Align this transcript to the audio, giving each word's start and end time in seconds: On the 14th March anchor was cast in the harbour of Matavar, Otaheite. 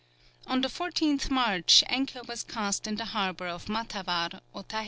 On 0.47 0.61
the 0.61 0.67
14th 0.67 1.29
March 1.29 1.83
anchor 1.87 2.21
was 2.27 2.41
cast 2.41 2.87
in 2.87 2.95
the 2.95 3.05
harbour 3.05 3.45
of 3.47 3.67
Matavar, 3.69 4.41
Otaheite. 4.51 4.79